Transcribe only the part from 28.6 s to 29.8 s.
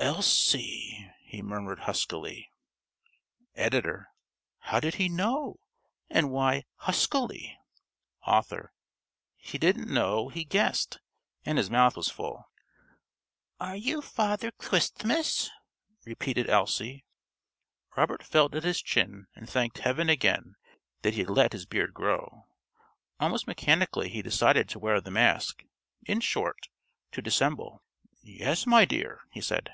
my dear," he said.